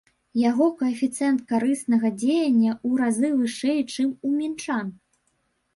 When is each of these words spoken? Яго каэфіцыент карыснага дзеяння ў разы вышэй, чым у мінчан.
Яго 0.49 0.65
каэфіцыент 0.79 1.39
карыснага 1.51 2.11
дзеяння 2.23 2.71
ў 2.87 2.91
разы 3.03 3.29
вышэй, 3.39 3.79
чым 3.95 4.09
у 4.31 4.37
мінчан. 4.41 4.85